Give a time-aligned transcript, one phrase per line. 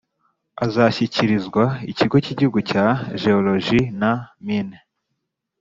[0.65, 2.85] Azashyikirizwa Ikigo cy’Igihugu cya
[3.21, 4.11] Jeworoji na
[4.45, 4.77] Mine